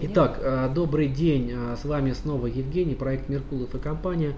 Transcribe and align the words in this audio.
Итак, 0.00 0.38
э, 0.40 0.70
добрый 0.74 1.08
день. 1.08 1.52
Э, 1.52 1.76
С 1.80 1.84
вами 1.84 2.12
снова 2.12 2.46
Евгений, 2.46 2.94
проект 2.94 3.28
Меркулов 3.28 3.74
и 3.74 3.78
компания. 3.78 4.36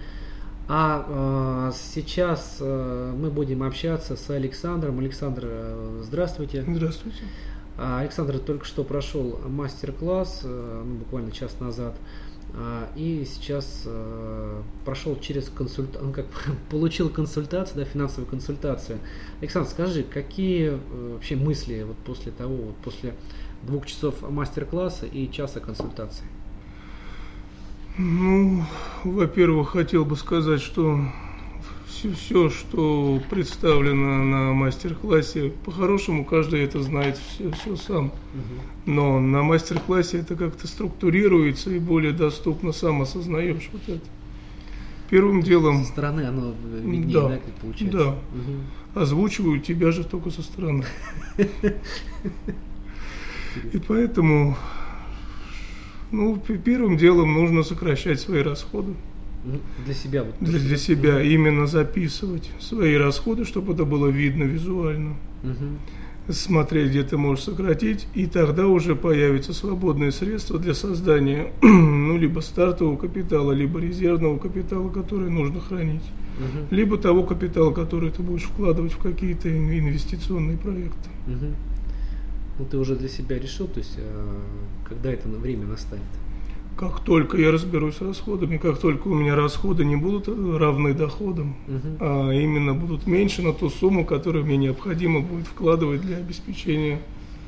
А 0.68 1.70
э, 1.72 1.76
сейчас 1.76 2.58
мы 2.60 3.30
будем 3.30 3.62
общаться 3.62 4.16
с 4.16 4.28
Александром. 4.30 4.98
Александр, 4.98 5.48
здравствуйте. 6.02 6.64
Здравствуйте. 6.66 7.20
А, 7.78 8.00
Александр 8.00 8.38
только 8.38 8.64
что 8.64 8.84
прошел 8.84 9.38
мастер-класс, 9.46 10.40
ну, 10.44 10.94
буквально 10.94 11.30
час 11.30 11.60
назад, 11.60 11.94
а, 12.54 12.88
и 12.96 13.26
сейчас 13.30 13.86
прошел 14.84 15.18
через 15.20 15.50
консульта... 15.50 16.00
ну, 16.00 16.12
как 16.12 16.26
получил 16.70 17.10
консультацию, 17.10 17.76
да, 17.76 17.84
финансовую 17.84 18.28
консультацию. 18.28 18.98
Александр, 19.40 19.68
скажи, 19.68 20.02
какие 20.02 20.78
вообще 21.12 21.36
мысли 21.36 21.82
вот 21.82 21.96
после 21.98 22.32
того, 22.32 22.56
вот 22.56 22.76
после 22.76 23.14
двух 23.66 23.86
часов 23.86 24.22
мастер-класса 24.28 25.06
и 25.06 25.30
часа 25.30 25.60
консультации? 25.60 26.24
Ну, 27.98 28.62
во-первых, 29.04 29.70
хотел 29.70 30.04
бы 30.04 30.16
сказать, 30.16 30.60
что 30.60 31.00
все, 31.88 32.12
все, 32.12 32.50
что 32.50 33.20
представлено 33.30 34.22
на 34.22 34.52
мастер-классе, 34.52 35.52
по-хорошему 35.64 36.24
каждый 36.24 36.62
это 36.62 36.82
знает 36.82 37.16
все, 37.16 37.50
все 37.52 37.76
сам. 37.76 38.12
Но 38.84 39.18
на 39.18 39.42
мастер-классе 39.42 40.18
это 40.20 40.36
как-то 40.36 40.66
структурируется 40.68 41.70
и 41.70 41.78
более 41.78 42.12
доступно 42.12 42.72
сам 42.72 43.02
осознаешь 43.02 43.70
вот 43.72 43.82
это. 43.88 44.04
Первым 45.08 45.40
делом 45.42 45.84
Со 45.84 45.92
стороны 45.92 46.22
оно 46.22 46.52
виднее, 46.82 47.14
Да, 47.14 47.28
да, 47.28 47.36
как 47.38 47.54
получается? 47.54 47.98
да. 47.98 48.10
Мгм. 48.32 49.02
озвучивают 49.02 49.64
тебя 49.64 49.92
же 49.92 50.02
только 50.04 50.30
со 50.30 50.42
стороны. 50.42 50.84
И 53.72 53.78
поэтому, 53.78 54.56
ну, 56.12 56.36
первым 56.64 56.96
делом 56.96 57.34
нужно 57.34 57.62
сокращать 57.62 58.20
свои 58.20 58.42
расходы. 58.42 58.92
Ну, 59.44 59.60
Для 59.84 59.94
себя 59.94 60.24
вот. 60.24 60.34
Для, 60.40 60.58
для 60.58 60.76
себя 60.76 61.22
именно 61.22 61.66
записывать 61.66 62.50
свои 62.58 62.94
расходы, 62.96 63.44
чтобы 63.44 63.74
это 63.74 63.84
было 63.84 64.08
видно 64.08 64.42
визуально. 64.44 65.14
Мгм. 65.42 65.78
Смотреть, 66.28 66.90
где 66.90 67.04
ты 67.04 67.16
можешь 67.16 67.44
сократить, 67.44 68.08
и 68.14 68.26
тогда 68.26 68.66
уже 68.66 68.96
появятся 68.96 69.52
свободные 69.52 70.10
средства 70.10 70.58
для 70.58 70.74
создания, 70.74 71.52
ну, 71.62 72.18
либо 72.18 72.40
стартового 72.40 72.96
капитала, 72.96 73.52
либо 73.52 73.78
резервного 73.78 74.36
капитала, 74.38 74.88
который 74.88 75.30
нужно 75.30 75.60
хранить, 75.60 76.02
Мгм. 76.40 76.66
либо 76.70 76.98
того 76.98 77.22
капитала, 77.22 77.72
который 77.72 78.10
ты 78.10 78.22
будешь 78.24 78.42
вкладывать 78.42 78.92
в 78.92 78.98
какие-то 78.98 79.48
ин- 79.48 79.70
инвестиционные 79.78 80.56
проекты. 80.58 81.08
Мгм. 81.28 81.54
Ну 82.58 82.64
ты 82.64 82.78
уже 82.78 82.96
для 82.96 83.08
себя 83.08 83.38
решил, 83.38 83.66
то 83.66 83.78
есть 83.78 83.94
э, 83.98 84.40
когда 84.88 85.12
это 85.12 85.28
на- 85.28 85.38
время 85.38 85.66
настанет? 85.66 86.04
Как 86.76 87.00
только 87.00 87.38
я 87.38 87.50
разберусь 87.50 87.96
с 87.96 88.00
расходами, 88.02 88.58
как 88.58 88.78
только 88.78 89.08
у 89.08 89.14
меня 89.14 89.34
расходы 89.34 89.84
не 89.84 89.96
будут 89.96 90.28
равны 90.28 90.92
доходам, 90.94 91.56
Мгм. 91.66 91.96
а 92.00 92.30
именно 92.32 92.74
будут 92.74 93.06
меньше 93.06 93.42
на 93.42 93.52
ту 93.52 93.70
сумму, 93.70 94.04
которую 94.04 94.44
мне 94.44 94.56
необходимо 94.58 95.20
будет 95.20 95.46
вкладывать 95.46 96.02
для 96.02 96.18
обеспечения 96.18 97.00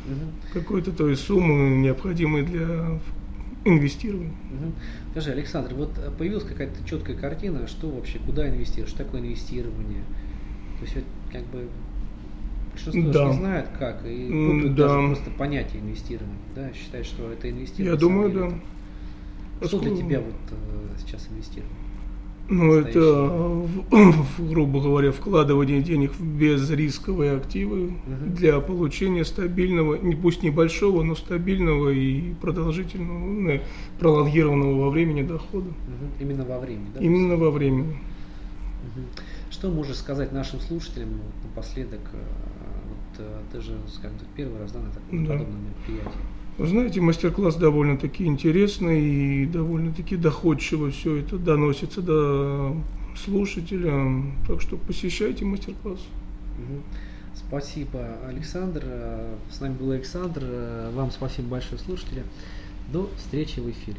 Мгм. 0.06 0.30
какой-то 0.54 0.92
той 0.92 1.14
суммы, 1.16 1.76
необходимой 1.76 2.42
для 2.42 2.98
инвестирования. 3.66 4.32
Мгм. 4.50 4.72
Скажи, 5.12 5.30
Александр, 5.32 5.74
вот 5.74 5.90
э, 5.98 6.10
появилась 6.16 6.44
какая-то 6.44 6.82
четкая 6.88 7.16
картина, 7.16 7.66
что 7.66 7.88
вообще, 7.90 8.18
куда 8.24 8.48
инвестировать, 8.48 8.88
что 8.90 9.04
такое 9.04 9.20
инвестирование? 9.20 10.02
То 10.78 10.84
есть 10.84 10.94
вот 10.94 11.04
как 11.32 11.42
бы 11.46 11.66
большинство 12.84 13.12
Да. 13.12 13.28
не 13.28 13.32
знает 13.34 13.68
как, 13.78 14.04
и 14.06 14.26
путают 14.28 14.74
да. 14.74 14.88
даже 14.88 15.06
просто 15.08 15.30
понятие 15.30 15.82
инвестирования, 15.82 16.36
да, 16.54 16.70
считают, 16.72 17.06
что 17.06 17.30
это 17.32 17.50
инвестирование. 17.50 17.92
Я 17.94 17.98
думаю, 17.98 18.30
деле 18.30 18.40
да. 18.40 18.46
это- 19.60 19.68
Что 19.68 19.80
для 19.80 19.96
тебя 19.96 20.20
вот 20.20 20.34
э, 20.50 20.98
сейчас 20.98 21.28
инвестирование? 21.30 21.74
Ну, 22.50 22.72
это, 22.72 23.00
в- 23.90 24.48
грубо 24.48 24.80
говоря, 24.80 25.12
вкладывание 25.12 25.82
денег 25.82 26.12
в 26.12 26.24
безрисковые 26.24 27.32
активы 27.36 27.90
Мгм. 28.06 28.34
для 28.34 28.58
получения 28.60 29.24
стабильного, 29.26 29.96
не- 29.96 30.14
пусть 30.16 30.42
небольшого, 30.42 31.02
но 31.02 31.14
стабильного 31.14 31.90
и 31.90 32.32
продолжительного, 32.40 33.18
ну, 33.18 33.60
пролонгированного 34.00 34.80
во 34.84 34.90
времени 34.90 35.20
дохода. 35.22 35.66
Мгм. 35.68 36.10
Именно 36.20 36.44
во 36.46 36.58
времени, 36.58 36.86
да? 36.94 37.00
Именно 37.00 37.36
во 37.36 37.50
времени. 37.50 37.98
Мгм. 38.96 39.04
Что 39.50 39.68
можешь 39.70 39.96
сказать 39.96 40.32
нашим 40.32 40.60
слушателям 40.60 41.08
напоследок? 41.44 42.00
Э, 43.18 43.22
э, 43.22 43.40
ты 43.52 43.60
же, 43.60 43.76
скажем 43.88 44.18
так, 44.18 44.28
первый 44.36 44.60
раз 44.60 44.72
да, 44.72 44.80
на 44.80 44.90
таком 44.90 45.24
Да. 45.24 45.32
подобном 45.32 45.60
мероприятии. 45.64 46.20
Вы 46.58 46.66
знаете, 46.66 47.00
мастер-класс 47.00 47.56
довольно-таки 47.56 48.24
интересный 48.24 49.00
и 49.00 49.46
довольно-таки 49.46 50.16
доходчиво 50.16 50.90
все 50.90 51.16
это 51.16 51.38
доносится 51.38 52.02
до 52.02 52.76
слушателя. 53.16 54.24
Так 54.46 54.60
что 54.60 54.76
посещайте 54.76 55.44
мастер-класс. 55.44 56.00
Мгм. 56.58 56.82
Спасибо, 57.34 58.16
Александр. 58.26 58.84
С 59.50 59.60
нами 59.60 59.74
был 59.74 59.92
Александр. 59.92 60.44
Вам 60.94 61.12
спасибо 61.12 61.48
большое, 61.48 61.78
слушатели. 61.78 62.24
До 62.92 63.08
встречи 63.16 63.60
в 63.60 63.70
эфире. 63.70 63.98